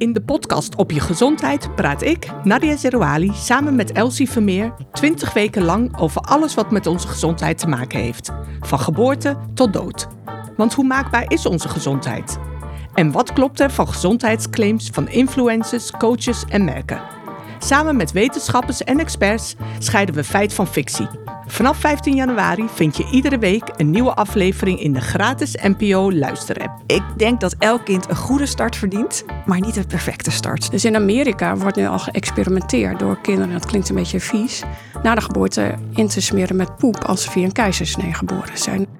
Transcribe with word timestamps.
In 0.00 0.12
de 0.12 0.20
podcast 0.20 0.74
Op 0.74 0.90
Je 0.90 1.00
Gezondheid 1.00 1.74
praat 1.74 2.02
ik, 2.02 2.30
Nadia 2.44 2.76
Zerouali, 2.76 3.32
samen 3.34 3.74
met 3.74 3.92
Elsie 3.92 4.30
Vermeer 4.30 4.74
20 4.92 5.32
weken 5.32 5.62
lang 5.62 5.98
over 5.98 6.20
alles 6.20 6.54
wat 6.54 6.70
met 6.70 6.86
onze 6.86 7.08
gezondheid 7.08 7.58
te 7.58 7.66
maken 7.66 8.00
heeft. 8.00 8.30
Van 8.60 8.78
geboorte 8.78 9.36
tot 9.54 9.72
dood. 9.72 10.06
Want 10.56 10.74
hoe 10.74 10.84
maakbaar 10.84 11.24
is 11.32 11.46
onze 11.46 11.68
gezondheid? 11.68 12.38
En 12.94 13.12
wat 13.12 13.32
klopt 13.32 13.60
er 13.60 13.70
van 13.70 13.88
gezondheidsclaims 13.88 14.90
van 14.92 15.08
influencers, 15.08 15.90
coaches 15.90 16.44
en 16.48 16.64
merken? 16.64 17.00
Samen 17.58 17.96
met 17.96 18.12
wetenschappers 18.12 18.84
en 18.84 18.98
experts 18.98 19.56
scheiden 19.78 20.14
we 20.14 20.24
feit 20.24 20.54
van 20.54 20.66
fictie. 20.66 21.08
Vanaf 21.50 21.76
15 21.76 22.14
januari 22.14 22.68
vind 22.74 22.96
je 22.96 23.08
iedere 23.10 23.38
week 23.38 23.62
een 23.76 23.90
nieuwe 23.90 24.14
aflevering 24.14 24.80
in 24.80 24.92
de 24.92 25.00
gratis 25.00 25.54
NPO 25.54 26.12
Luisterapp. 26.12 26.82
Ik 26.86 27.02
denk 27.16 27.40
dat 27.40 27.54
elk 27.58 27.84
kind 27.84 28.08
een 28.08 28.16
goede 28.16 28.46
start 28.46 28.76
verdient, 28.76 29.24
maar 29.46 29.60
niet 29.60 29.76
een 29.76 29.86
perfecte 29.86 30.30
start. 30.30 30.70
Dus 30.70 30.84
in 30.84 30.96
Amerika 30.96 31.56
wordt 31.56 31.76
nu 31.76 31.86
al 31.86 31.98
geëxperimenteerd 31.98 32.98
door 32.98 33.20
kinderen, 33.20 33.52
dat 33.52 33.66
klinkt 33.66 33.88
een 33.88 33.94
beetje 33.94 34.20
vies, 34.20 34.62
na 35.02 35.14
de 35.14 35.20
geboorte 35.20 35.74
in 35.94 36.08
te 36.08 36.20
smeren 36.20 36.56
met 36.56 36.76
poep 36.76 37.04
als 37.04 37.22
ze 37.22 37.30
via 37.30 37.44
een 37.44 37.52
keizersnee 37.52 38.14
geboren 38.14 38.58
zijn. 38.58 38.99